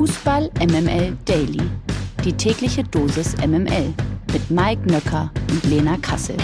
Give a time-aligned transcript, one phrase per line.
[0.00, 1.60] Fußball MML Daily.
[2.24, 3.92] Die tägliche Dosis MML
[4.32, 6.38] mit Mike Nöcker und Lena Kassel.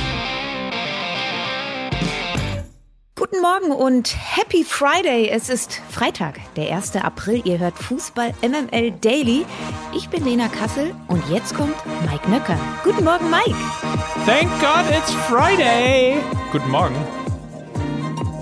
[3.14, 5.30] Guten Morgen und Happy Friday.
[5.30, 6.96] Es ist Freitag, der 1.
[6.96, 7.40] April.
[7.46, 9.46] Ihr hört Fußball MML Daily.
[9.94, 11.76] Ich bin Lena Kassel und jetzt kommt
[12.10, 12.58] Mike Nöcker.
[12.84, 13.56] Guten Morgen, Mike.
[14.26, 16.18] Thank God it's Friday.
[16.52, 16.96] Guten Morgen.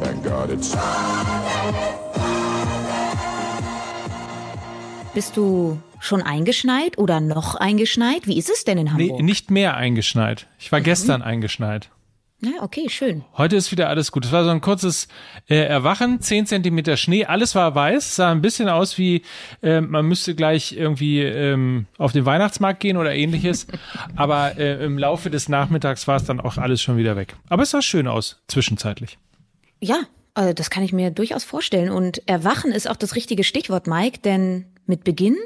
[0.00, 0.76] Thank God it's.
[5.14, 8.26] Bist du schon eingeschneit oder noch eingeschneit?
[8.26, 9.18] Wie ist es denn in Hamburg?
[9.18, 10.48] Nee, nicht mehr eingeschneit.
[10.58, 11.88] Ich war gestern eingeschneit.
[12.40, 13.24] Ja, okay, schön.
[13.38, 14.24] Heute ist wieder alles gut.
[14.24, 15.06] Es war so ein kurzes
[15.48, 19.22] äh, Erwachen, 10 Zentimeter Schnee, alles war weiß, sah ein bisschen aus wie,
[19.62, 23.68] äh, man müsste gleich irgendwie ähm, auf den Weihnachtsmarkt gehen oder ähnliches.
[24.16, 27.36] Aber äh, im Laufe des Nachmittags war es dann auch alles schon wieder weg.
[27.48, 29.16] Aber es sah schön aus, zwischenzeitlich.
[29.80, 30.00] Ja,
[30.34, 31.90] also das kann ich mir durchaus vorstellen.
[31.90, 35.36] Und Erwachen ist auch das richtige Stichwort, Mike, denn mit Beginn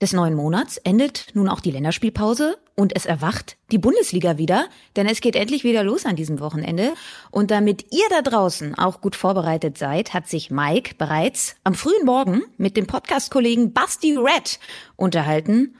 [0.00, 4.66] des neuen Monats endet nun auch die Länderspielpause und es erwacht die Bundesliga wieder,
[4.96, 6.92] denn es geht endlich wieder los an diesem Wochenende.
[7.30, 12.04] Und damit ihr da draußen auch gut vorbereitet seid, hat sich Mike bereits am frühen
[12.04, 14.58] Morgen mit dem Podcast-Kollegen Basti Red
[14.96, 15.76] unterhalten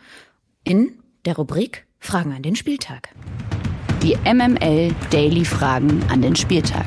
[0.63, 3.11] in der Rubrik Fragen an den Spieltag.
[4.03, 6.87] Die MML Daily Fragen an den Spieltag.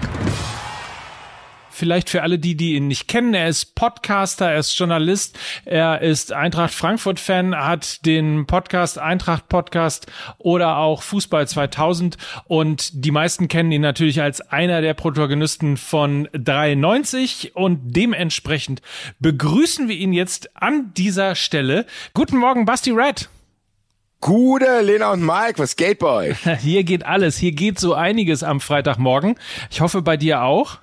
[1.78, 3.36] Vielleicht für alle die, die ihn nicht kennen.
[3.36, 9.48] Er ist Podcaster, er ist Journalist, er ist Eintracht Frankfurt Fan, hat den Podcast Eintracht
[9.48, 10.08] Podcast
[10.40, 16.28] oder auch Fußball 2000 und die meisten kennen ihn natürlich als einer der Protagonisten von
[16.34, 18.82] 93 und dementsprechend
[19.20, 21.86] begrüßen wir ihn jetzt an dieser Stelle.
[22.16, 23.30] Guten Morgen, Basti Red.
[24.20, 26.38] Gute Lena und Mike, was geht bei euch?
[26.60, 29.36] Hier geht alles, hier geht so einiges am Freitagmorgen.
[29.70, 30.80] Ich hoffe bei dir auch.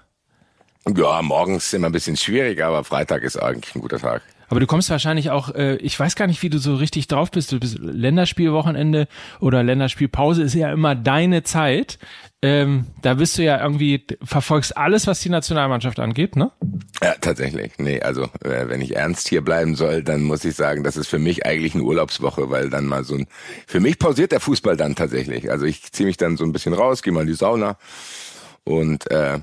[0.96, 4.22] Ja, morgens ist immer ein bisschen schwierig, aber Freitag ist eigentlich ein guter Tag.
[4.48, 7.30] Aber du kommst wahrscheinlich auch, äh, ich weiß gar nicht, wie du so richtig drauf
[7.30, 7.50] bist.
[7.50, 9.08] Du bist Länderspielwochenende
[9.40, 11.98] oder Länderspielpause ist ja immer deine Zeit.
[12.42, 16.50] Ähm, da bist du ja irgendwie, verfolgst alles, was die Nationalmannschaft angeht, ne?
[17.02, 17.72] Ja, tatsächlich.
[17.78, 21.08] Nee, also äh, wenn ich ernst hier bleiben soll, dann muss ich sagen, das ist
[21.08, 23.26] für mich eigentlich eine Urlaubswoche, weil dann mal so ein,
[23.66, 25.50] für mich pausiert der Fußball dann tatsächlich.
[25.50, 27.78] Also ich ziehe mich dann so ein bisschen raus, gehe mal in die Sauna
[28.64, 29.40] und äh,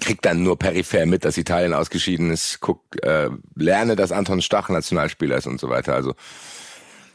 [0.00, 4.68] krieg dann nur peripher mit, dass Italien ausgeschieden ist, guck, äh, lerne, dass Anton Stach
[4.68, 5.94] Nationalspieler ist und so weiter.
[5.94, 6.14] Also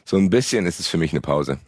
[0.04, 1.58] so ein bisschen ist es für mich eine Pause.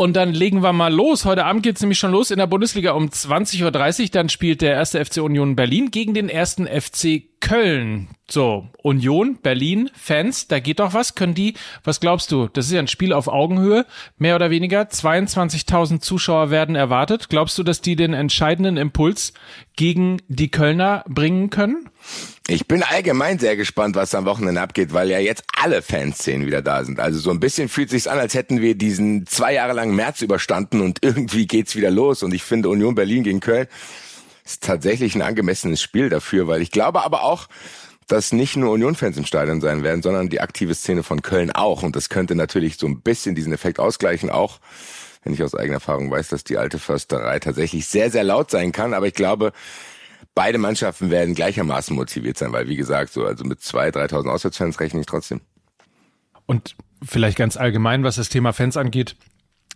[0.00, 1.24] Und dann legen wir mal los.
[1.24, 3.64] Heute Abend geht's nämlich schon los in der Bundesliga um 20.30
[4.04, 4.10] Uhr.
[4.12, 8.06] Dann spielt der erste FC Union Berlin gegen den ersten FC Köln.
[8.30, 11.16] So, Union, Berlin, Fans, da geht doch was.
[11.16, 12.46] Können die, was glaubst du?
[12.46, 13.86] Das ist ja ein Spiel auf Augenhöhe,
[14.18, 14.82] mehr oder weniger.
[14.82, 17.28] 22.000 Zuschauer werden erwartet.
[17.28, 19.32] Glaubst du, dass die den entscheidenden Impuls
[19.74, 21.90] gegen die Kölner bringen können?
[22.50, 26.62] Ich bin allgemein sehr gespannt, was am Wochenende abgeht, weil ja jetzt alle Fanszenen wieder
[26.62, 26.98] da sind.
[26.98, 30.22] Also so ein bisschen fühlt sich's an, als hätten wir diesen zwei Jahre langen März
[30.22, 32.22] überstanden und irgendwie geht's wieder los.
[32.22, 33.66] Und ich finde Union Berlin gegen Köln
[34.46, 37.48] ist tatsächlich ein angemessenes Spiel dafür, weil ich glaube aber auch,
[38.06, 41.82] dass nicht nur Union-Fans im Stadion sein werden, sondern die aktive Szene von Köln auch.
[41.82, 44.58] Und das könnte natürlich so ein bisschen diesen Effekt ausgleichen, auch
[45.22, 48.72] wenn ich aus eigener Erfahrung weiß, dass die alte Försterei tatsächlich sehr, sehr laut sein
[48.72, 48.94] kann.
[48.94, 49.52] Aber ich glaube,
[50.38, 54.78] beide Mannschaften werden gleichermaßen motiviert sein, weil wie gesagt, so also mit zwei, 3.000 Auswärtsfans
[54.78, 55.40] rechne ich trotzdem.
[56.46, 59.16] Und vielleicht ganz allgemein, was das Thema Fans angeht,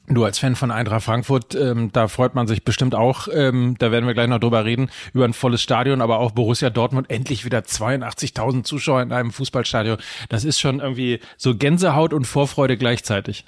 [0.08, 3.92] Du als Fan von Eintracht Frankfurt, ähm, da freut man sich bestimmt auch, ähm, da
[3.92, 7.44] werden wir gleich noch drüber reden, über ein volles Stadion, aber auch Borussia Dortmund, endlich
[7.44, 9.98] wieder 82.000 Zuschauer in einem Fußballstadion.
[10.28, 13.44] Das ist schon irgendwie so Gänsehaut und Vorfreude gleichzeitig.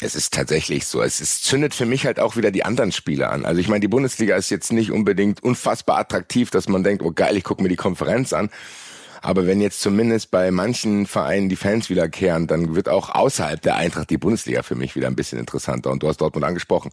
[0.00, 1.02] Es ist tatsächlich so.
[1.02, 3.44] Es ist, zündet für mich halt auch wieder die anderen Spiele an.
[3.44, 7.12] Also ich meine, die Bundesliga ist jetzt nicht unbedingt unfassbar attraktiv, dass man denkt, oh
[7.12, 8.50] geil, ich gucke mir die Konferenz an.
[9.22, 13.76] Aber wenn jetzt zumindest bei manchen Vereinen die Fans wiederkehren, dann wird auch außerhalb der
[13.76, 15.90] Eintracht die Bundesliga für mich wieder ein bisschen interessanter.
[15.90, 16.90] Und du hast Dortmund angesprochen.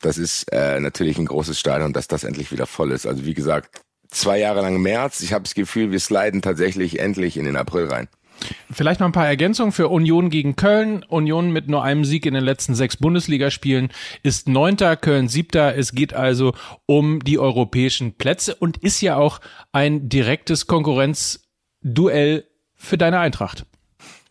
[0.00, 3.06] Das ist äh, natürlich ein großes Stadion, dass das endlich wieder voll ist.
[3.06, 5.20] Also wie gesagt, zwei Jahre lang März.
[5.20, 8.08] Ich habe das Gefühl, wir sliden tatsächlich endlich in den April rein.
[8.70, 11.04] Vielleicht noch ein paar Ergänzungen für Union gegen Köln.
[11.08, 13.90] Union mit nur einem Sieg in den letzten sechs Bundesligaspielen
[14.22, 15.76] ist Neunter, Köln Siebter.
[15.76, 16.54] Es geht also
[16.86, 19.40] um die europäischen Plätze und ist ja auch
[19.72, 22.44] ein direktes Konkurrenzduell
[22.74, 23.66] für deine Eintracht.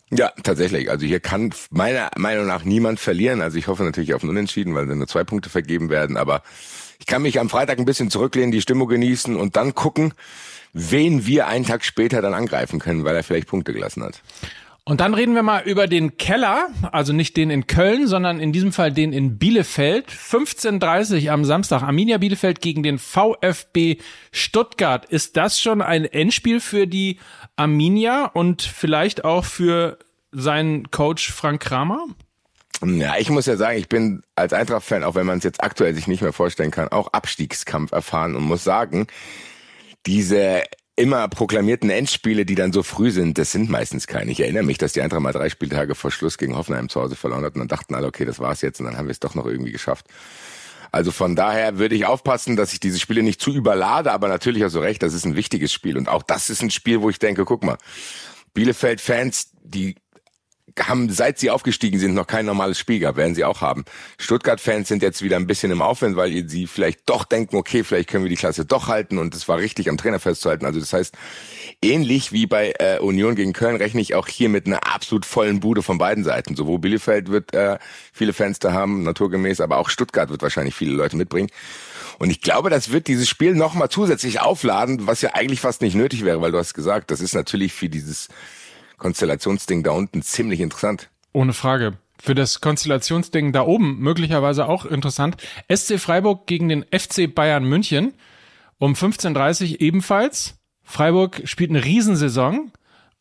[0.09, 0.89] Ja, tatsächlich.
[0.89, 3.42] Also hier kann meiner Meinung nach niemand verlieren.
[3.42, 6.15] Also ich hoffe natürlich auf ein Unentschieden, weil dann nur zwei Punkte vergeben werden.
[6.15, 6.44] Aber
[7.00, 10.13] ich kann mich am Freitag ein bisschen zurücklehnen, die Stimmung genießen und dann gucken,
[10.74, 14.22] wen wir einen Tag später dann angreifen können, weil er vielleicht Punkte gelassen hat.
[14.88, 18.54] Und dann reden wir mal über den Keller, also nicht den in Köln, sondern in
[18.54, 20.10] diesem Fall den in Bielefeld.
[20.10, 21.81] 15.30 am Samstag.
[21.81, 23.98] Arminia Bielefeld gegen den VfB
[24.31, 25.04] Stuttgart.
[25.04, 27.19] Ist das schon ein Endspiel für die
[27.58, 30.00] Arminia und vielleicht auch für
[30.31, 32.06] seinen Coach Frank Kramer?
[32.86, 35.96] Ja, ich muss ja sagen, ich bin als Eintracht-Fan, auch wenn man es jetzt aktuell
[35.96, 39.08] sich nicht mehr vorstellen kann, auch Abstiegskampf erfahren und muss sagen,
[40.07, 40.63] diese
[40.95, 44.31] immer proklamierten Endspiele, die dann so früh sind, das sind meistens keine.
[44.31, 47.15] Ich erinnere mich, dass die Eintracht mal drei Spieltage vor Schluss gegen Hoffenheim zu Hause
[47.15, 49.19] verloren hat und dann dachten alle, okay, das war's jetzt und dann haben wir es
[49.19, 50.07] doch noch irgendwie geschafft.
[50.92, 54.63] Also von daher würde ich aufpassen, dass ich diese Spiele nicht zu überlade, aber natürlich
[54.63, 57.12] hast du recht, das ist ein wichtiges Spiel und auch das ist ein Spiel, wo
[57.12, 57.77] ich denke, guck mal,
[58.56, 59.95] Bielefeld-Fans, die
[60.80, 63.86] haben, seit sie aufgestiegen sind, noch kein normales Spiel gehabt, werden sie auch haben.
[64.18, 68.10] Stuttgart-Fans sind jetzt wieder ein bisschen im Aufwind, weil sie vielleicht doch denken, okay, vielleicht
[68.10, 70.66] können wir die Klasse doch halten und es war richtig am Trainer festzuhalten.
[70.66, 71.16] Also das heißt,
[71.81, 75.60] ähnlich wie bei äh, Union gegen Köln rechne ich auch hier mit einer absolut vollen
[75.60, 76.56] Bude von beiden Seiten.
[76.56, 77.78] Sowohl Bielefeld wird äh,
[78.12, 81.50] viele Fans da haben, naturgemäß, aber auch Stuttgart wird wahrscheinlich viele Leute mitbringen.
[82.19, 85.96] Und ich glaube, das wird dieses Spiel nochmal zusätzlich aufladen, was ja eigentlich fast nicht
[85.96, 88.28] nötig wäre, weil du hast gesagt, das ist natürlich für dieses
[88.97, 91.09] Konstellationsding da unten ziemlich interessant.
[91.33, 91.97] Ohne Frage.
[92.19, 95.38] Für das Konstellationsding da oben möglicherweise auch interessant.
[95.73, 98.13] SC Freiburg gegen den FC Bayern München
[98.79, 100.55] um 15.30 Uhr ebenfalls.
[100.83, 102.71] Freiburg spielt eine Riesensaison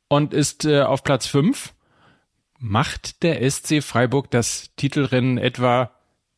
[0.09, 1.75] und ist äh, auf Platz 5.
[2.59, 5.91] Macht der SC Freiburg das Titelrennen etwa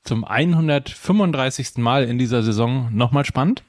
[0.02, 1.76] zum 135.
[1.76, 3.62] Mal in dieser Saison nochmal spannend?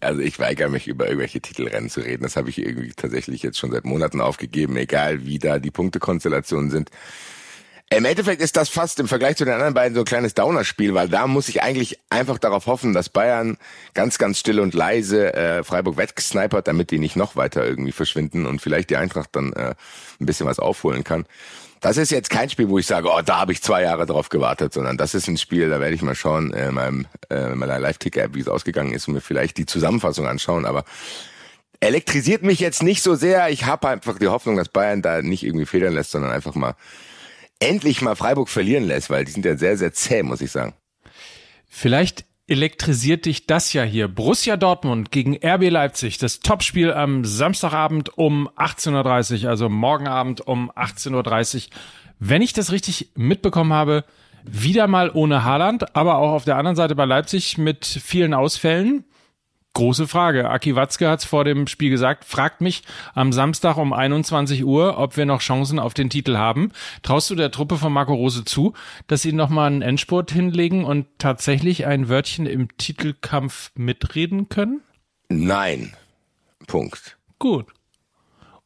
[0.00, 2.22] Also ich weigere mich über irgendwelche Titelrennen zu reden.
[2.22, 6.70] Das habe ich irgendwie tatsächlich jetzt schon seit Monaten aufgegeben, egal wie da die Punktekonstellationen
[6.70, 6.90] sind.
[7.96, 10.94] Im Endeffekt ist das fast im Vergleich zu den anderen beiden so ein kleines Downer-Spiel,
[10.94, 13.56] weil da muss ich eigentlich einfach darauf hoffen, dass Bayern
[13.94, 18.46] ganz, ganz still und leise äh, Freiburg weggesnipert, damit die nicht noch weiter irgendwie verschwinden
[18.46, 19.74] und vielleicht die Eintracht dann äh,
[20.20, 21.24] ein bisschen was aufholen kann.
[21.80, 24.28] Das ist jetzt kein Spiel, wo ich sage, oh, da habe ich zwei Jahre drauf
[24.28, 27.50] gewartet, sondern das ist ein Spiel, da werde ich mal schauen äh, in meinem, äh,
[27.50, 30.66] meiner Live-Ticker-App, wie es ausgegangen ist und mir vielleicht die Zusammenfassung anschauen.
[30.66, 30.84] Aber
[31.78, 33.50] elektrisiert mich jetzt nicht so sehr.
[33.50, 36.74] Ich habe einfach die Hoffnung, dass Bayern da nicht irgendwie federn lässt, sondern einfach mal
[37.64, 40.74] endlich mal Freiburg verlieren lässt, weil die sind ja sehr, sehr zäh, muss ich sagen.
[41.66, 44.08] Vielleicht elektrisiert dich das ja hier.
[44.08, 46.18] Borussia Dortmund gegen RB Leipzig.
[46.18, 51.62] Das Topspiel am Samstagabend um 18.30 Uhr, also morgen Abend um 18.30 Uhr.
[52.18, 54.04] Wenn ich das richtig mitbekommen habe,
[54.44, 59.04] wieder mal ohne Haaland, aber auch auf der anderen Seite bei Leipzig mit vielen Ausfällen.
[59.74, 60.48] Große Frage.
[60.48, 64.98] Aki Watzke hat es vor dem Spiel gesagt, fragt mich am Samstag um 21 Uhr,
[64.98, 66.70] ob wir noch Chancen auf den Titel haben.
[67.02, 68.74] Traust du der Truppe von Marco Rose zu,
[69.08, 74.80] dass sie nochmal einen Endspurt hinlegen und tatsächlich ein Wörtchen im Titelkampf mitreden können?
[75.28, 75.92] Nein.
[76.68, 77.16] Punkt.
[77.40, 77.66] Gut.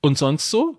[0.03, 0.79] Und sonst so?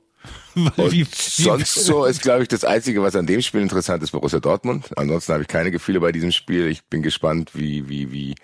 [0.54, 4.12] Wie, wie, sonst so ist, glaube ich, das Einzige, was an dem Spiel interessant ist,
[4.12, 4.96] Borussia Dortmund.
[4.96, 6.68] Ansonsten habe ich keine Gefühle bei diesem Spiel.
[6.68, 8.36] Ich bin gespannt, wie, wie, wie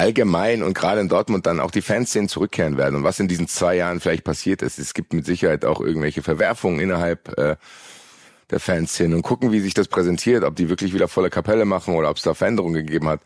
[0.00, 3.48] allgemein und gerade in Dortmund dann auch die Fanszenen zurückkehren werden und was in diesen
[3.48, 4.78] zwei Jahren vielleicht passiert ist.
[4.78, 7.56] Es gibt mit Sicherheit auch irgendwelche Verwerfungen innerhalb äh,
[8.50, 11.94] der Fanszene und gucken, wie sich das präsentiert, ob die wirklich wieder volle Kapelle machen
[11.94, 13.20] oder ob es da Veränderungen gegeben hat.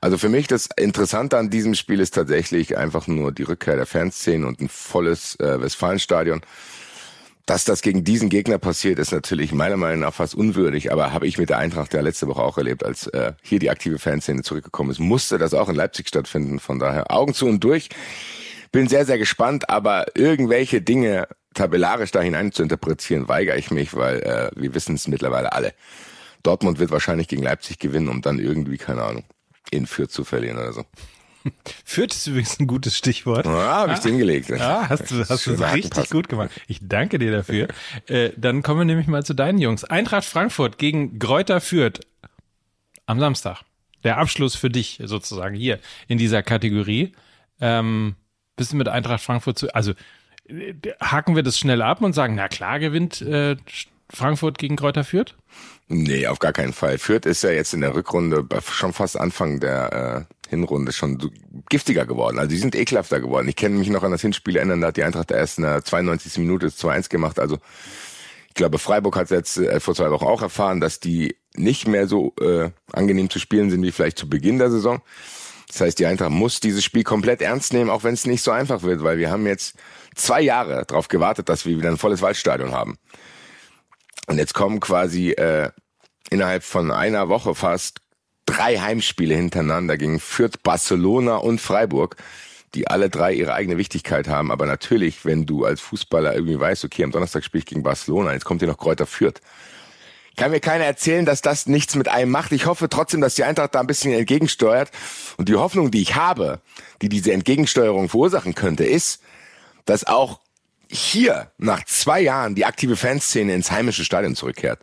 [0.00, 3.86] Also für mich das Interessante an diesem Spiel ist tatsächlich einfach nur die Rückkehr der
[3.86, 6.40] Fanszene und ein volles äh, Westfalenstadion.
[7.46, 11.26] Dass das gegen diesen Gegner passiert, ist natürlich meiner Meinung nach fast unwürdig, aber habe
[11.26, 14.42] ich mit der Eintracht ja letzte Woche auch erlebt, als äh, hier die aktive Fanszene
[14.42, 16.58] zurückgekommen ist, musste das auch in Leipzig stattfinden.
[16.58, 17.90] Von daher Augen zu und durch.
[18.72, 23.94] Bin sehr, sehr gespannt, aber irgendwelche Dinge tabellarisch da hinein zu interpretieren, weigere ich mich,
[23.94, 25.74] weil äh, wir wissen es mittlerweile alle.
[26.42, 29.24] Dortmund wird wahrscheinlich gegen Leipzig gewinnen, um dann irgendwie, keine Ahnung,
[29.70, 30.84] in Fürth zu verlieren oder so.
[31.84, 33.46] Fürth ist übrigens ein gutes Stichwort.
[33.46, 34.48] Ja, habe ich ah, hingelegt.
[34.48, 36.50] Ja, hast du, hast du richtig gut gemacht.
[36.66, 37.68] Ich danke dir dafür.
[38.06, 39.84] äh, dann kommen wir nämlich mal zu deinen Jungs.
[39.84, 42.00] Eintracht Frankfurt gegen Gräuter Fürth
[43.06, 43.62] am Samstag.
[44.02, 47.12] Der Abschluss für dich sozusagen hier in dieser Kategorie.
[47.60, 48.16] Ähm,
[48.56, 49.92] bist du mit Eintracht Frankfurt zu, also
[50.48, 53.56] äh, haken wir das schnell ab und sagen, na klar gewinnt äh,
[54.10, 55.34] Frankfurt gegen Kräuter Fürth?
[55.88, 56.98] Nee, auf gar keinen Fall.
[56.98, 61.30] Fürth ist ja jetzt in der Rückrunde schon fast Anfang der äh, Hinrunde schon so
[61.68, 62.38] giftiger geworden.
[62.38, 63.48] Also die sind ekelhafter geworden.
[63.48, 65.84] Ich kenne mich noch an das Hinspiel erinnern, da hat die Eintracht erst in der
[65.84, 66.38] 92.
[66.38, 67.38] Minute 2-1 gemacht.
[67.38, 67.58] Also
[68.48, 72.06] ich glaube, Freiburg hat jetzt äh, vor zwei Wochen auch erfahren, dass die nicht mehr
[72.06, 75.02] so äh, angenehm zu spielen sind wie vielleicht zu Beginn der Saison.
[75.68, 78.52] Das heißt, die Eintracht muss dieses Spiel komplett ernst nehmen, auch wenn es nicht so
[78.52, 79.76] einfach wird, weil wir haben jetzt
[80.14, 82.96] zwei Jahre darauf gewartet, dass wir wieder ein volles Waldstadion haben.
[84.26, 85.70] Und jetzt kommen quasi äh,
[86.30, 88.00] innerhalb von einer Woche fast
[88.46, 92.16] drei Heimspiele hintereinander gegen Fürth, Barcelona und Freiburg.
[92.74, 94.50] die alle drei ihre eigene Wichtigkeit haben.
[94.50, 98.32] Aber natürlich, wenn du als Fußballer irgendwie weißt, okay, am Donnerstag spiele ich gegen Barcelona,
[98.32, 99.40] jetzt kommt hier noch Kräuter Fürth.
[100.36, 102.50] Kann mir keiner erzählen, dass das nichts mit einem macht.
[102.50, 104.90] Ich hoffe trotzdem, dass die Eintracht da ein bisschen entgegensteuert.
[105.36, 106.60] Und die Hoffnung, die ich habe,
[107.02, 109.22] die diese Entgegensteuerung verursachen könnte, ist,
[109.84, 110.40] dass auch
[110.88, 114.80] hier nach zwei Jahren die aktive Fanszene ins heimische Stadion zurückkehrt.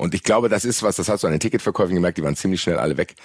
[0.00, 2.34] Und ich glaube, das ist was, das hast du an den Ticketverkäufen gemerkt, die waren
[2.34, 3.16] ziemlich schnell alle weg.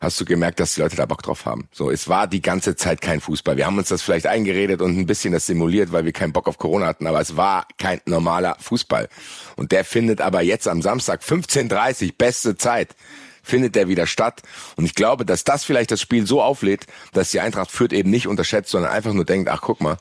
[0.00, 1.68] Hast du gemerkt, dass die Leute da Bock drauf haben.
[1.72, 3.56] So, es war die ganze Zeit kein Fußball.
[3.56, 6.48] Wir haben uns das vielleicht eingeredet und ein bisschen das simuliert, weil wir keinen Bock
[6.48, 9.08] auf Corona hatten, aber es war kein normaler Fußball.
[9.56, 12.94] Und der findet aber jetzt am Samstag 15.30 beste Zeit
[13.42, 14.42] findet der wieder statt.
[14.76, 18.10] Und ich glaube, dass das vielleicht das Spiel so auflädt, dass die Eintracht Fürth eben
[18.10, 19.98] nicht unterschätzt, sondern einfach nur denkt, ach guck mal,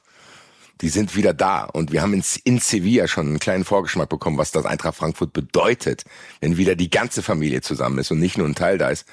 [0.82, 1.64] die sind wieder da.
[1.64, 5.34] Und wir haben in, in Sevilla schon einen kleinen Vorgeschmack bekommen, was das Eintracht Frankfurt
[5.34, 6.04] bedeutet,
[6.42, 9.06] wenn wieder die ganze Familie zusammen ist und nicht nur ein Teil da ist.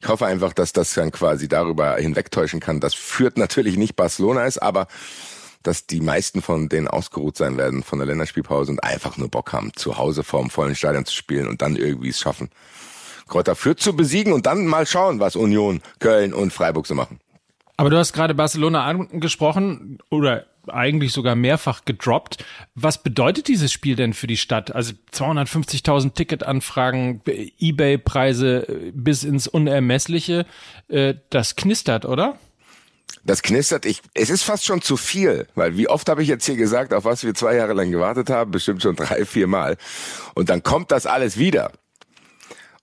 [0.00, 2.80] Ich hoffe einfach, dass das dann quasi darüber hinwegtäuschen kann.
[2.80, 4.86] Das führt natürlich nicht Barcelona ist, aber
[5.62, 9.52] dass die meisten von denen ausgeruht sein werden von der Länderspielpause und einfach nur Bock
[9.52, 12.50] haben, zu Hause vorm vollen Stadion zu spielen und dann irgendwie es schaffen,
[13.26, 17.18] Kräuter Fürth zu besiegen und dann mal schauen, was Union, Köln und Freiburg so machen.
[17.78, 22.44] Aber du hast gerade Barcelona angesprochen oder eigentlich sogar mehrfach gedroppt.
[22.74, 24.74] Was bedeutet dieses Spiel denn für die Stadt?
[24.74, 27.22] Also 250.000 Ticketanfragen,
[27.58, 30.46] Ebay-Preise bis ins Unermessliche.
[30.88, 32.38] Äh, das knistert, oder?
[33.24, 33.86] Das knistert.
[33.86, 36.92] Ich, es ist fast schon zu viel, weil wie oft habe ich jetzt hier gesagt,
[36.92, 38.50] auf was wir zwei Jahre lang gewartet haben?
[38.50, 39.76] Bestimmt schon drei, vier Mal.
[40.34, 41.72] Und dann kommt das alles wieder.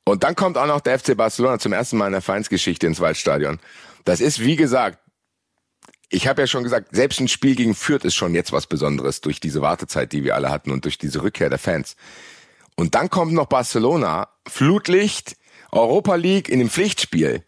[0.04, 3.00] Und dann kommt auch noch der FC Barcelona zum ersten Mal in der Vereinsgeschichte ins
[3.00, 3.60] Waldstadion.
[4.04, 4.98] Das ist, wie gesagt,
[6.12, 9.22] ich habe ja schon gesagt, selbst ein Spiel gegen Fürth ist schon jetzt was Besonderes
[9.22, 11.96] durch diese Wartezeit, die wir alle hatten und durch diese Rückkehr der Fans.
[12.76, 15.38] Und dann kommt noch Barcelona, Flutlicht,
[15.72, 17.46] Europa League in dem Pflichtspiel.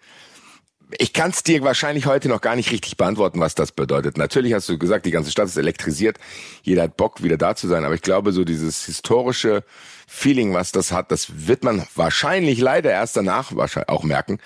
[0.97, 4.17] Ich kann es dir wahrscheinlich heute noch gar nicht richtig beantworten, was das bedeutet.
[4.17, 6.17] Natürlich hast du gesagt, die ganze Stadt ist elektrisiert,
[6.61, 9.63] jeder hat Bock, wieder da zu sein, aber ich glaube, so dieses historische
[10.07, 13.51] Feeling, was das hat, das wird man wahrscheinlich leider erst danach
[13.87, 14.39] auch merken.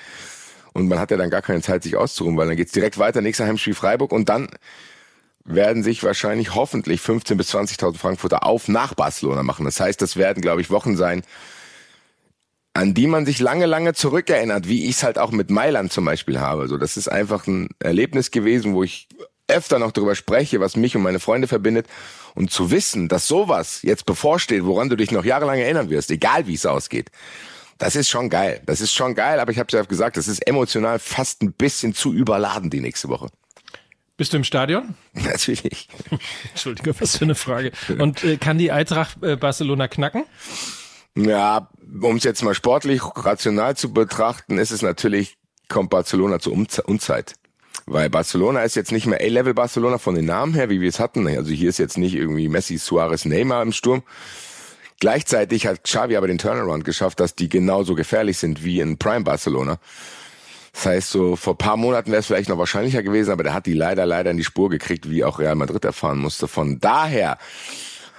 [0.77, 3.22] Und man hat ja dann gar keine Zeit, sich auszuruhen, weil dann geht's direkt weiter,
[3.22, 4.48] nächster Heimspiel Freiburg und dann
[5.43, 9.65] werden sich wahrscheinlich hoffentlich 15.000 bis 20.000 Frankfurter auf nach Barcelona machen.
[9.65, 11.24] Das heißt, das werden, glaube ich, Wochen sein,
[12.75, 16.05] an die man sich lange, lange zurückerinnert, wie ich es halt auch mit Mailand zum
[16.05, 16.67] Beispiel habe.
[16.67, 19.07] So, das ist einfach ein Erlebnis gewesen, wo ich
[19.48, 21.88] öfter noch darüber spreche, was mich und meine Freunde verbindet.
[22.36, 26.46] Und zu wissen, dass sowas jetzt bevorsteht, woran du dich noch jahrelang erinnern wirst, egal
[26.46, 27.10] wie es ausgeht,
[27.77, 28.62] das ist schon geil.
[28.65, 31.53] Das ist schon geil, aber ich habe es ja gesagt, das ist emotional fast ein
[31.53, 33.27] bisschen zu überladen die nächste Woche.
[34.17, 34.96] Bist du im Stadion?
[35.13, 35.88] Natürlich.
[36.50, 37.72] Entschuldige, was für eine Frage.
[38.00, 40.24] Und äh, kann die Eintracht äh, Barcelona knacken?
[41.15, 41.69] Ja,
[42.01, 46.53] um es jetzt mal sportlich rational zu betrachten, ist es natürlich, kommt Barcelona zur
[46.88, 47.36] Unzeit.
[47.86, 51.00] Weil Barcelona ist jetzt nicht mehr A-Level Barcelona von den Namen her, wie wir es
[51.00, 51.27] hatten.
[51.27, 54.03] Also hier ist jetzt nicht irgendwie Messi, Suarez, Neymar im Sturm,
[54.99, 59.23] Gleichzeitig hat Xavi aber den Turnaround geschafft, dass die genauso gefährlich sind wie in Prime
[59.23, 59.77] Barcelona.
[60.73, 63.65] Das heißt, so vor paar Monaten wäre es vielleicht noch wahrscheinlicher gewesen, aber der hat
[63.65, 66.47] die leider, leider in die Spur gekriegt, wie auch Real Madrid erfahren musste.
[66.47, 67.37] Von daher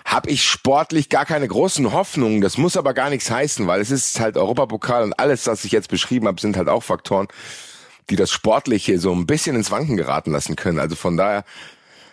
[0.05, 2.41] habe ich sportlich gar keine großen Hoffnungen.
[2.41, 5.73] Das muss aber gar nichts heißen, weil es ist halt Europapokal und alles, was ich
[5.73, 7.29] jetzt beschrieben habe, sind halt auch Faktoren,
[8.09, 10.79] die das Sportliche so ein bisschen ins Wanken geraten lassen können.
[10.79, 11.45] Also von daher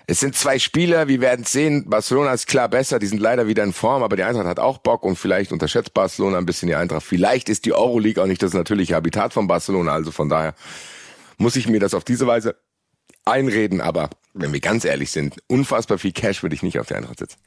[0.07, 1.89] es sind zwei Spieler, wir werden sehen.
[1.89, 4.77] Barcelona ist klar besser, die sind leider wieder in Form, aber die Eintracht hat auch
[4.77, 7.03] Bock und vielleicht unterschätzt Barcelona ein bisschen die Eintracht.
[7.03, 10.53] Vielleicht ist die Euroleague auch nicht das natürliche Habitat von Barcelona, also von daher
[11.37, 12.55] muss ich mir das auf diese Weise
[13.25, 16.95] einreden, aber wenn wir ganz ehrlich sind, unfassbar viel Cash würde ich nicht auf die
[16.95, 17.39] Eintracht setzen.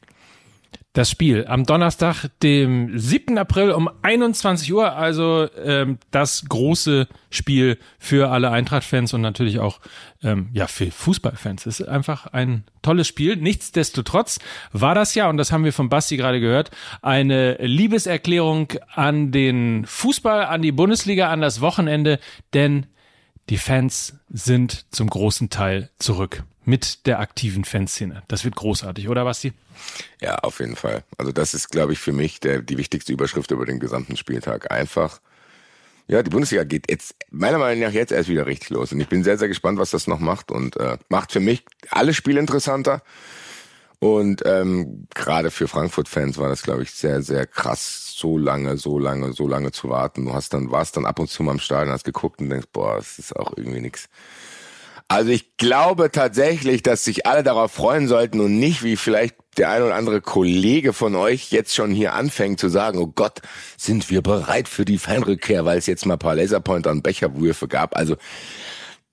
[0.93, 3.37] Das Spiel am Donnerstag, dem 7.
[3.37, 9.81] April um 21 Uhr, also ähm, das große Spiel für alle Eintracht-Fans und natürlich auch
[10.23, 11.67] ähm, ja für Fußballfans.
[11.67, 13.35] Es ist einfach ein tolles Spiel.
[13.35, 14.39] Nichtsdestotrotz
[14.71, 16.71] war das ja, und das haben wir von Basti gerade gehört,
[17.03, 22.19] eine Liebeserklärung an den Fußball, an die Bundesliga, an das Wochenende,
[22.55, 22.87] denn
[23.51, 28.23] die Fans sind zum großen Teil zurück mit der aktiven Fanszene.
[28.27, 29.53] Das wird großartig, oder Basti?
[30.21, 31.03] Ja, auf jeden Fall.
[31.17, 34.71] Also das ist, glaube ich, für mich der, die wichtigste Überschrift über den gesamten Spieltag.
[34.71, 35.19] Einfach,
[36.07, 38.91] ja, die Bundesliga geht jetzt meiner Meinung nach jetzt erst wieder richtig los.
[38.91, 40.51] Und ich bin sehr, sehr gespannt, was das noch macht.
[40.51, 43.01] Und äh, macht für mich alle Spiele interessanter.
[43.99, 48.97] Und ähm, gerade für Frankfurt-Fans war das, glaube ich, sehr, sehr krass, so lange, so
[48.97, 50.25] lange, so lange zu warten.
[50.25, 52.67] Du hast dann, warst dann ab und zu mal im Stadion, hast geguckt und denkst,
[52.71, 54.07] boah, das ist auch irgendwie nix.
[55.11, 59.71] Also ich glaube tatsächlich, dass sich alle darauf freuen sollten und nicht wie vielleicht der
[59.71, 63.41] ein oder andere Kollege von euch jetzt schon hier anfängt zu sagen, oh Gott,
[63.75, 67.67] sind wir bereit für die Fanrückkehr, weil es jetzt mal ein paar Laserpointer und Becherwürfe
[67.67, 67.95] gab.
[67.97, 68.17] Also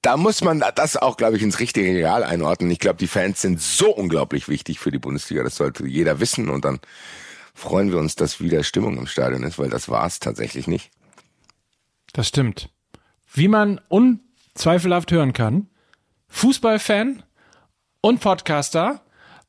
[0.03, 2.71] da muss man das auch, glaube ich, ins richtige Regal einordnen.
[2.71, 5.43] Ich glaube, die Fans sind so unglaublich wichtig für die Bundesliga.
[5.43, 6.51] Das sollte jeder wissen.
[6.51, 6.79] Und dann
[7.55, 10.91] freuen wir uns, dass wieder Stimmung im Stadion ist, weil das war es tatsächlich nicht.
[12.13, 12.69] Das stimmt.
[13.33, 15.71] Wie man unzweifelhaft hören kann,
[16.37, 17.23] Fußballfan
[18.03, 19.01] und Podcaster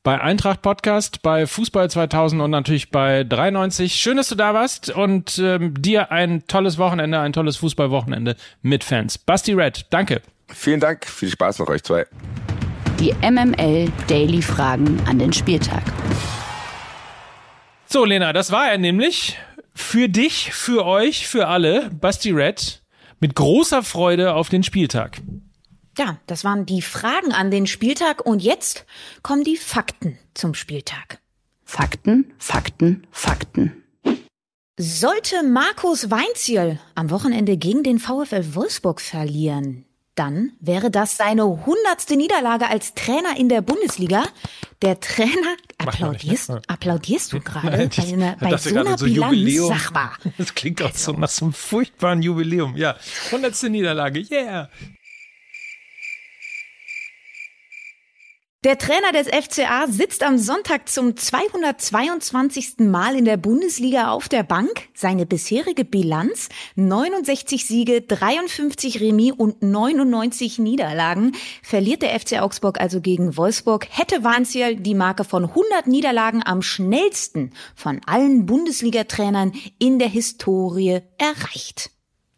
[0.02, 3.94] bei Eintracht Podcast, bei Fußball 2000 und natürlich bei 93.
[3.94, 8.84] Schön, dass du da warst und ähm, dir ein tolles Wochenende, ein tolles Fußballwochenende mit
[8.84, 9.18] Fans.
[9.18, 10.22] Basti Red, danke.
[10.48, 12.06] Vielen Dank, viel Spaß noch euch zwei.
[12.98, 15.82] Die MML Daily Fragen an den Spieltag.
[17.84, 19.38] So, Lena, das war er nämlich.
[19.74, 22.82] Für dich, für euch, für alle, Basti Red,
[23.20, 25.20] mit großer Freude auf den Spieltag.
[25.98, 28.86] Ja, das waren die Fragen an den Spieltag und jetzt
[29.22, 31.18] kommen die Fakten zum Spieltag.
[31.64, 33.82] Fakten, Fakten, Fakten.
[34.78, 39.86] Sollte Markus Weinziel am Wochenende gegen den VfL Wolfsburg verlieren,
[40.18, 44.24] dann wäre das seine hundertste Niederlage als Trainer in der Bundesliga.
[44.82, 46.62] Der Trainer, applaudierst, ne?
[46.66, 49.32] applaudierst du gerade bei, einer, bei so einer so Bilanz?
[49.32, 49.68] Jubiläum.
[49.76, 50.10] Sag mal.
[50.36, 52.76] Das klingt auch so nach so einem furchtbaren Jubiläum.
[52.76, 52.96] Ja,
[53.30, 54.68] hundertste Niederlage, yeah.
[58.68, 62.80] Der Trainer des FCA sitzt am Sonntag zum 222.
[62.80, 64.90] Mal in der Bundesliga auf der Bank.
[64.92, 71.32] Seine bisherige Bilanz 69 Siege, 53 Remis und 99 Niederlagen.
[71.62, 76.60] Verliert der FC Augsburg also gegen Wolfsburg, hätte Weinziel die Marke von 100 Niederlagen am
[76.60, 81.88] schnellsten von allen Bundesliga-Trainern in der Historie erreicht.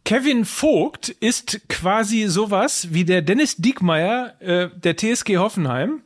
[0.05, 6.03] Kevin Vogt ist quasi sowas wie der Dennis Diekmeyer äh, der TSG Hoffenheim.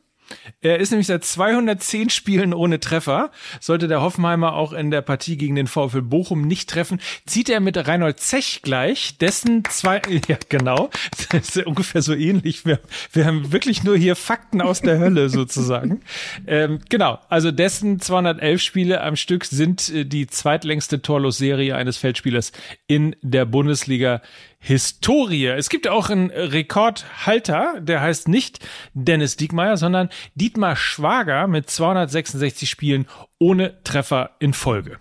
[0.61, 3.31] Er ist nämlich seit 210 Spielen ohne Treffer.
[3.59, 7.59] Sollte der Hoffenheimer auch in der Partie gegen den VfL Bochum nicht treffen, zieht er
[7.59, 10.89] mit Reinhold Zech gleich, dessen zwei, ja genau,
[11.31, 12.65] das ist ungefähr so ähnlich.
[12.65, 12.79] Wir,
[13.13, 16.01] wir haben wirklich nur hier Fakten aus der Hölle sozusagen.
[16.47, 22.51] ähm, genau, also dessen 211 Spiele am Stück sind äh, die zweitlängste Torlos-Serie eines Feldspielers
[22.87, 24.21] in der Bundesliga
[24.65, 25.45] Historie.
[25.45, 32.69] Es gibt auch einen Rekordhalter, der heißt nicht Dennis Diekmeyer, sondern Dietmar Schwager mit 266
[32.69, 33.07] Spielen
[33.39, 34.97] ohne Treffer in Folge.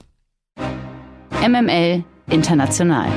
[1.47, 3.09] MML International.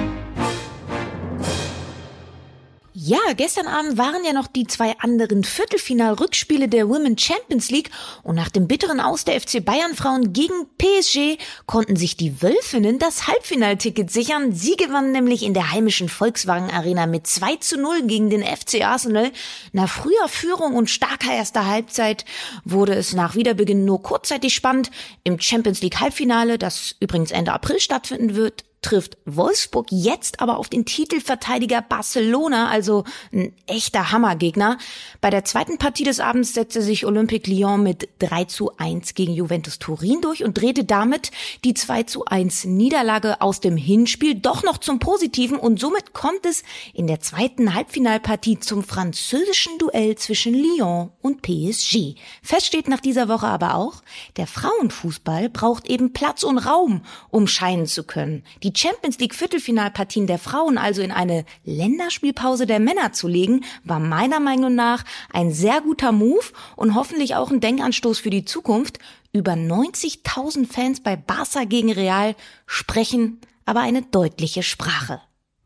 [3.07, 7.89] Ja, gestern Abend waren ja noch die zwei anderen Viertelfinal-Rückspiele der Women Champions League
[8.21, 12.99] und nach dem bitteren Aus der FC Bayern Frauen gegen PSG konnten sich die Wölfinnen
[12.99, 14.51] das Halbfinalticket sichern.
[14.51, 18.83] Sie gewannen nämlich in der heimischen Volkswagen Arena mit 2 zu 0 gegen den FC
[18.83, 19.31] Arsenal.
[19.71, 22.25] Nach früher Führung und starker erster Halbzeit
[22.65, 24.91] wurde es nach Wiederbeginn nur kurzzeitig spannend.
[25.23, 30.69] Im Champions League Halbfinale, das übrigens Ende April stattfinden wird, trifft Wolfsburg jetzt aber auf
[30.69, 34.77] den Titelverteidiger Barcelona, also ein echter Hammergegner.
[35.19, 39.33] Bei der zweiten Partie des Abends setzte sich Olympique Lyon mit 3 zu 1 gegen
[39.33, 41.31] Juventus Turin durch und drehte damit
[41.65, 46.45] die 2 zu 1 Niederlage aus dem Hinspiel doch noch zum Positiven und somit kommt
[46.45, 52.15] es in der zweiten Halbfinalpartie zum französischen Duell zwischen Lyon und PSG.
[52.41, 54.01] Fest steht nach dieser Woche aber auch,
[54.37, 58.45] der Frauenfußball braucht eben Platz und Raum, um scheinen zu können.
[58.63, 63.99] Die Champions League Viertelfinalpartien der Frauen also in eine Länderspielpause der Männer zu legen, war
[63.99, 68.99] meiner Meinung nach ein sehr guter Move und hoffentlich auch ein Denkanstoß für die Zukunft.
[69.33, 72.35] Über 90.000 Fans bei Barca gegen Real
[72.67, 75.21] sprechen aber eine deutliche Sprache.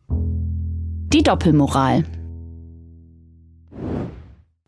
[0.10, 2.06] Die Doppelmoral.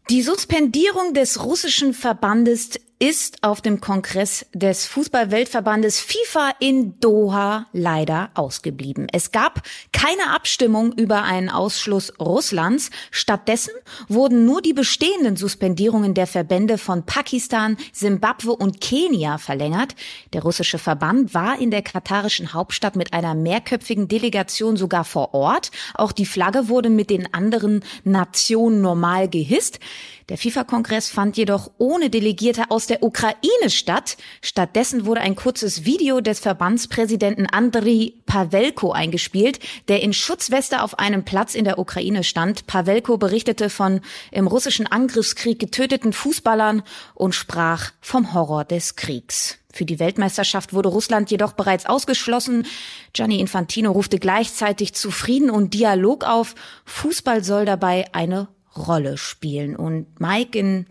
[0.09, 2.71] Die Suspendierung des russischen Verbandes
[3.03, 9.07] ist auf dem Kongress des Fußballweltverbandes FIFA in Doha leider ausgeblieben.
[9.11, 9.61] Es gab
[9.91, 12.91] keine Abstimmung über einen Ausschluss Russlands.
[13.11, 13.73] Stattdessen
[14.07, 19.95] wurden nur die bestehenden Suspendierungen der Verbände von Pakistan, Simbabwe und Kenia verlängert.
[20.31, 25.71] Der russische Verband war in der katarischen Hauptstadt mit einer mehrköpfigen Delegation sogar vor Ort.
[25.93, 29.81] Auch die Flagge wurde mit den anderen Nationen normal gehisst.
[30.29, 34.15] Der FIFA-Kongress fand jedoch ohne Delegierte aus der Ukraine statt.
[34.41, 39.59] Stattdessen wurde ein kurzes Video des Verbandspräsidenten Andriy Pavelko eingespielt,
[39.89, 42.67] der in Schutzweste auf einem Platz in der Ukraine stand.
[42.67, 43.99] Pavelko berichtete von
[44.31, 46.83] im russischen Angriffskrieg getöteten Fußballern
[47.15, 49.57] und sprach vom Horror des Kriegs.
[49.73, 52.67] Für die Weltmeisterschaft wurde Russland jedoch bereits ausgeschlossen.
[53.11, 56.53] Gianni Infantino rufte gleichzeitig zu Frieden und Dialog auf.
[56.85, 59.75] Fußball soll dabei eine Rolle spielen.
[59.75, 60.85] Und Mike, in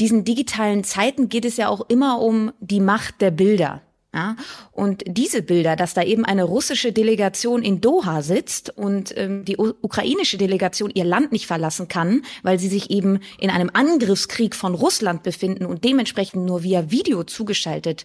[0.00, 3.82] diesen digitalen Zeiten geht es ja auch immer um die Macht der Bilder.
[4.14, 4.36] Ja,
[4.70, 9.56] und diese Bilder, dass da eben eine russische Delegation in Doha sitzt und ähm, die
[9.56, 14.76] ukrainische Delegation ihr Land nicht verlassen kann, weil sie sich eben in einem Angriffskrieg von
[14.76, 18.04] Russland befinden und dementsprechend nur via Video zugeschaltet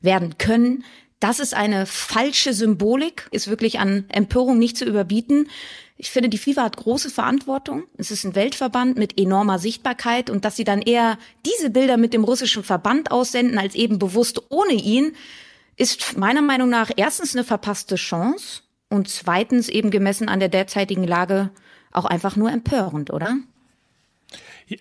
[0.00, 0.84] werden können,
[1.22, 5.48] das ist eine falsche Symbolik, ist wirklich an Empörung nicht zu überbieten.
[6.02, 7.84] Ich finde, die FIFA hat große Verantwortung.
[7.96, 12.12] Es ist ein Weltverband mit enormer Sichtbarkeit und dass sie dann eher diese Bilder mit
[12.12, 15.14] dem russischen Verband aussenden als eben bewusst ohne ihn,
[15.76, 21.04] ist meiner Meinung nach erstens eine verpasste Chance und zweitens eben gemessen an der derzeitigen
[21.04, 21.50] Lage
[21.92, 23.36] auch einfach nur empörend, oder?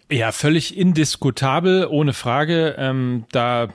[0.10, 2.74] Ja, völlig indiskutabel, ohne Frage.
[2.80, 3.70] Ähm, da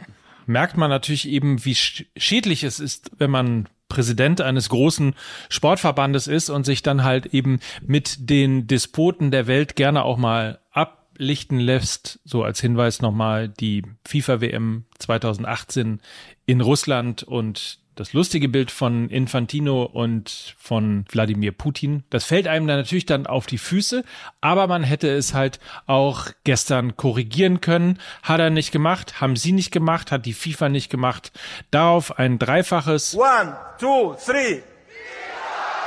[0.47, 5.15] merkt man natürlich eben, wie schädlich es ist, wenn man Präsident eines großen
[5.49, 10.59] Sportverbandes ist und sich dann halt eben mit den Despoten der Welt gerne auch mal
[10.71, 12.21] ablichten lässt.
[12.27, 16.03] So als Hinweis nochmal die FIFA WM 2018
[16.45, 22.05] in Russland und das lustige Bild von Infantino und von Wladimir Putin.
[22.11, 24.05] Das fällt einem dann natürlich dann auf die Füße,
[24.41, 27.99] aber man hätte es halt auch gestern korrigieren können.
[28.23, 31.33] Hat er nicht gemacht, haben sie nicht gemacht, hat die FIFA nicht gemacht.
[31.71, 34.63] Darauf ein dreifaches One, two, three.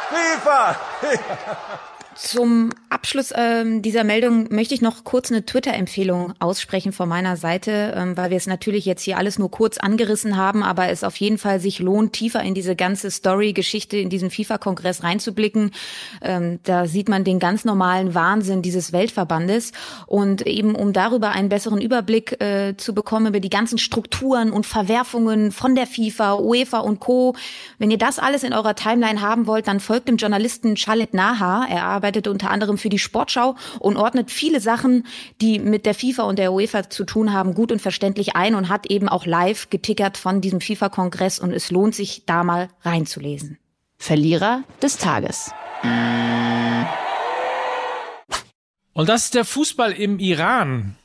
[0.10, 0.74] FIFA!
[1.00, 1.80] FIFA.
[2.22, 7.94] Zum Abschluss ähm, dieser Meldung möchte ich noch kurz eine Twitter-Empfehlung aussprechen von meiner Seite,
[7.96, 11.16] ähm, weil wir es natürlich jetzt hier alles nur kurz angerissen haben, aber es auf
[11.16, 15.72] jeden Fall sich lohnt, tiefer in diese ganze Story-Geschichte in diesen FIFA-Kongress reinzublicken.
[16.22, 19.72] Ähm, da sieht man den ganz normalen Wahnsinn dieses Weltverbandes
[20.06, 24.66] und eben um darüber einen besseren Überblick äh, zu bekommen über die ganzen Strukturen und
[24.66, 27.34] Verwerfungen von der FIFA, UEFA und Co.
[27.78, 31.66] Wenn ihr das alles in eurer Timeline haben wollt, dann folgt dem Journalisten Charlotte Naha.
[31.70, 35.06] Er arbeitet arbeitet unter anderem für die Sportschau und ordnet viele Sachen,
[35.42, 38.68] die mit der FIFA und der UEFA zu tun haben, gut und verständlich ein und
[38.68, 43.60] hat eben auch live getickert von diesem FIFA-Kongress und es lohnt sich, da mal reinzulesen.
[44.00, 45.52] Verlierer des Tages.
[48.94, 50.96] Und das ist der Fußball im Iran.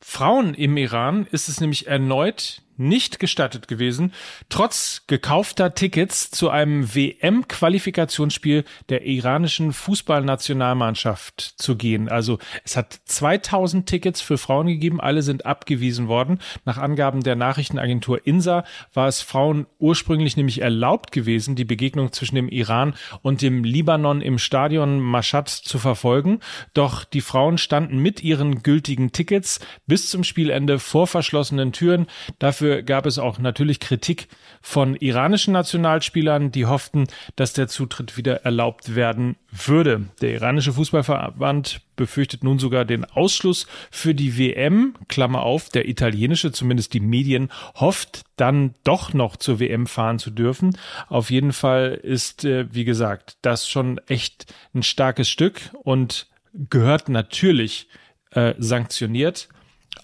[0.00, 4.12] Frauen im Iran ist es nämlich erneut nicht gestattet gewesen,
[4.48, 12.08] trotz gekaufter Tickets zu einem WM-Qualifikationsspiel der iranischen Fußballnationalmannschaft zu gehen.
[12.08, 16.40] Also es hat 2000 Tickets für Frauen gegeben, alle sind abgewiesen worden.
[16.64, 22.34] Nach Angaben der Nachrichtenagentur INSA war es Frauen ursprünglich nämlich erlaubt gewesen, die Begegnung zwischen
[22.34, 26.40] dem Iran und dem Libanon im Stadion Mashhad zu verfolgen.
[26.74, 32.06] Doch die Frauen standen mit ihren gültigen Tickets bis zum Spielende vor verschlossenen Türen.
[32.38, 34.26] Dafür Dafür gab es auch natürlich Kritik
[34.60, 40.08] von iranischen Nationalspielern, die hofften, dass der Zutritt wieder erlaubt werden würde.
[40.20, 46.50] Der iranische Fußballverband befürchtet nun sogar den Ausschluss für die WM, Klammer auf, der italienische,
[46.50, 50.76] zumindest die Medien, hofft dann doch noch zur WM fahren zu dürfen.
[51.08, 57.08] Auf jeden Fall ist, äh, wie gesagt, das schon echt ein starkes Stück und gehört
[57.08, 57.86] natürlich
[58.32, 59.48] äh, sanktioniert.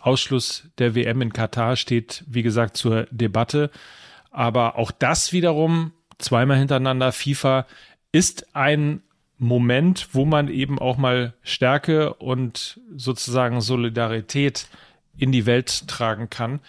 [0.01, 3.71] Ausschluss der WM in Katar steht, wie gesagt, zur Debatte.
[4.31, 7.67] Aber auch das wiederum, zweimal hintereinander FIFA,
[8.13, 9.03] ist ein
[9.39, 14.69] Moment, wo man eben auch mal Stärke und sozusagen Solidarität
[15.17, 16.61] in die Welt tragen kann.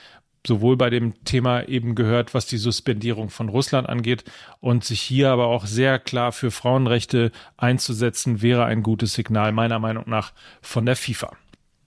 [0.46, 4.26] Sowohl bei dem Thema eben gehört, was die Suspendierung von Russland angeht
[4.60, 9.80] und sich hier aber auch sehr klar für Frauenrechte einzusetzen, wäre ein gutes Signal meiner
[9.80, 11.38] Meinung nach von der FIFA.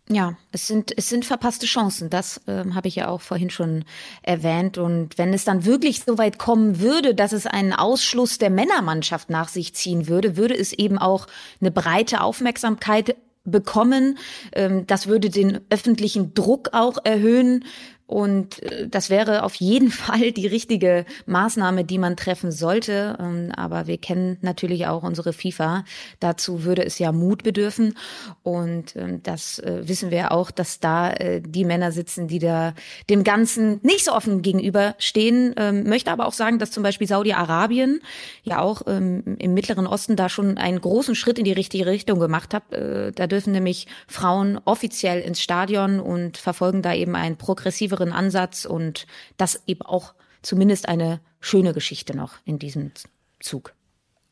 [0.08, 2.10] Ja, es sind, es sind verpasste Chancen.
[2.10, 3.84] Das ähm, habe ich ja auch vorhin schon
[4.22, 4.78] erwähnt.
[4.78, 9.30] Und wenn es dann wirklich so weit kommen würde, dass es einen Ausschluss der Männermannschaft
[9.30, 11.26] nach sich ziehen würde, würde es eben auch
[11.60, 13.16] eine breite Aufmerksamkeit
[13.46, 14.18] bekommen.
[14.52, 17.64] Ähm, das würde den öffentlichen Druck auch erhöhen.
[18.06, 23.16] Und äh, das wäre auf jeden Fall die richtige Maßnahme, die man treffen sollte.
[23.20, 25.84] Ähm, aber wir kennen natürlich auch unsere FIFA.
[26.20, 27.96] Dazu würde es ja Mut bedürfen.
[28.42, 32.74] Und ähm, das äh, wissen wir auch, dass da äh, die Männer sitzen, die da
[33.10, 35.54] dem Ganzen nicht so offen gegenüberstehen.
[35.56, 38.00] Ähm, möchte aber auch sagen, dass zum Beispiel Saudi-Arabien
[38.42, 42.54] ja auch im Mittleren Osten da schon einen großen Schritt in die richtige Richtung gemacht
[42.54, 42.64] hat.
[42.70, 48.64] Da dürfen nämlich Frauen offiziell ins Stadion und verfolgen da eben ein progressives kreativeren Ansatz
[48.64, 49.06] und
[49.36, 52.92] das eben auch zumindest eine schöne Geschichte noch in diesem
[53.40, 53.74] Zug.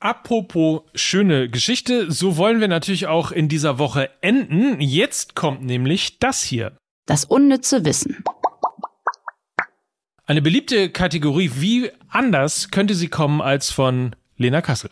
[0.01, 4.81] Apropos schöne Geschichte, so wollen wir natürlich auch in dieser Woche enden.
[4.81, 6.77] Jetzt kommt nämlich das hier.
[7.07, 8.23] Das unnütze Wissen.
[10.27, 14.91] Eine beliebte Kategorie, wie anders könnte sie kommen als von Lena Kassel?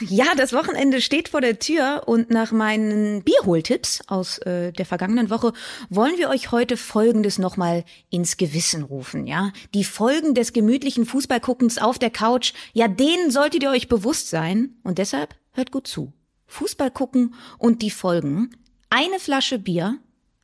[0.00, 5.30] Ja, das Wochenende steht vor der Tür und nach meinen Bierholtipps aus äh, der vergangenen
[5.30, 5.52] Woche
[5.88, 9.52] wollen wir euch heute Folgendes nochmal ins Gewissen rufen, ja?
[9.72, 14.76] Die Folgen des gemütlichen Fußballguckens auf der Couch, ja, denen solltet ihr euch bewusst sein
[14.82, 16.12] und deshalb hört gut zu.
[16.48, 18.50] Fußball gucken und die Folgen.
[18.90, 19.98] Eine Flasche Bier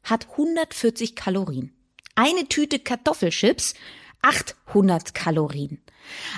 [0.05, 1.73] hat 140 Kalorien.
[2.14, 3.75] Eine Tüte Kartoffelchips
[4.23, 5.83] 800 Kalorien.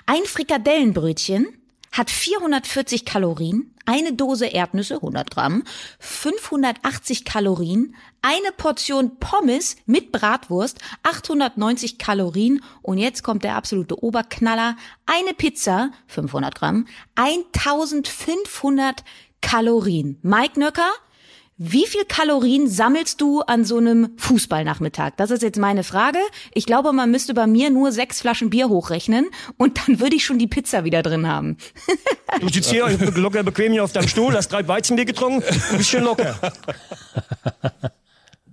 [0.06, 1.59] Ein Frikadellenbrötchen
[1.92, 5.64] hat 440 Kalorien, eine Dose Erdnüsse 100 Gramm,
[5.98, 14.76] 580 Kalorien, eine Portion Pommes mit Bratwurst 890 Kalorien und jetzt kommt der absolute Oberknaller,
[15.06, 19.02] eine Pizza 500 Gramm, 1500
[19.40, 20.18] Kalorien.
[20.22, 20.90] Mike Nöcker,
[21.62, 25.12] wie viel Kalorien sammelst du an so einem Fußballnachmittag?
[25.18, 26.18] Das ist jetzt meine Frage.
[26.54, 29.26] Ich glaube, man müsste bei mir nur sechs Flaschen Bier hochrechnen
[29.58, 31.58] und dann würde ich schon die Pizza wieder drin haben.
[32.40, 36.02] Du sitzt hier locker bequem hier auf deinem Stuhl, hast drei Weizenbier getrunken, ein bisschen
[36.02, 36.34] locker.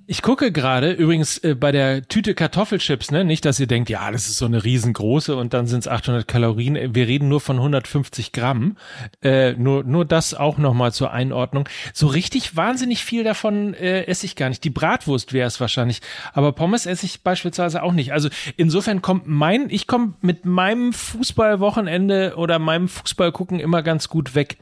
[0.10, 4.10] Ich gucke gerade übrigens äh, bei der Tüte Kartoffelchips, ne, nicht, dass ihr denkt, ja,
[4.10, 6.96] das ist so eine riesengroße und dann sind es 800 Kalorien.
[6.96, 8.78] Wir reden nur von 150 Gramm.
[9.22, 11.68] Äh, nur, nur das auch nochmal zur Einordnung.
[11.94, 14.64] So richtig wahnsinnig viel davon äh, esse ich gar nicht.
[14.64, 16.00] Die Bratwurst wäre es wahrscheinlich,
[16.32, 18.14] aber Pommes esse ich beispielsweise auch nicht.
[18.14, 24.36] Also insofern kommt mein, ich komme mit meinem Fußballwochenende oder meinem Fußballgucken immer ganz gut
[24.36, 24.56] weg.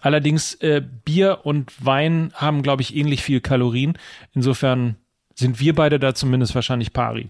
[0.00, 3.98] Allerdings äh, Bier und Wein haben, glaube ich, ähnlich viel Kalorien.
[4.32, 4.91] Insofern
[5.34, 7.28] sind wir beide da zumindest wahrscheinlich pari.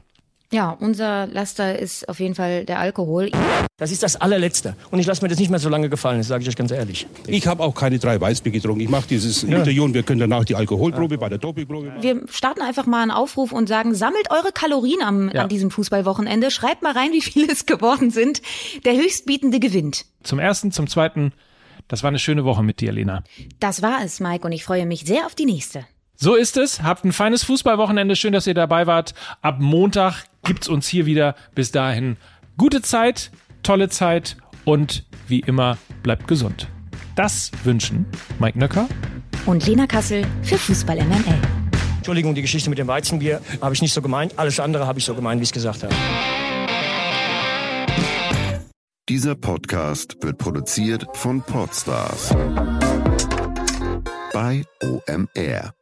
[0.52, 3.30] Ja, unser Laster ist auf jeden Fall der Alkohol.
[3.78, 4.76] Das ist das allerletzte.
[4.90, 6.70] Und ich lasse mir das nicht mehr so lange gefallen, das sage ich euch ganz
[6.70, 7.06] ehrlich.
[7.26, 8.82] Ich habe auch keine drei Weißbier getrunken.
[8.82, 9.56] Ich mache dieses ja.
[9.56, 11.20] Interview wir können danach die Alkoholprobe ja.
[11.20, 11.94] bei der Doppelprobe.
[12.00, 15.42] Wir starten einfach mal einen Aufruf und sagen, sammelt eure Kalorien am, ja.
[15.42, 16.50] an diesem Fußballwochenende.
[16.50, 18.42] Schreibt mal rein, wie viele es geworden sind.
[18.84, 20.04] Der Höchstbietende gewinnt.
[20.22, 21.32] Zum ersten, zum zweiten.
[21.88, 23.24] Das war eine schöne Woche mit dir, Lena.
[23.58, 25.86] Das war es, Mike, und ich freue mich sehr auf die nächste.
[26.16, 26.82] So ist es.
[26.82, 28.16] Habt ein feines Fußballwochenende.
[28.16, 29.14] Schön, dass ihr dabei wart.
[29.40, 31.34] Ab Montag gibt's uns hier wieder.
[31.54, 32.16] Bis dahin
[32.56, 33.30] gute Zeit,
[33.62, 36.68] tolle Zeit und wie immer bleibt gesund.
[37.16, 38.06] Das wünschen
[38.38, 38.88] Mike Nöcker
[39.46, 41.40] und Lena Kassel für Fußball MML.
[41.96, 44.38] Entschuldigung, die Geschichte mit dem Weizenbier habe ich nicht so gemeint.
[44.38, 45.94] Alles andere habe ich so gemeint, wie ich es gesagt habe.
[49.08, 52.34] Dieser Podcast wird produziert von Podstars
[54.32, 55.72] bei OMR.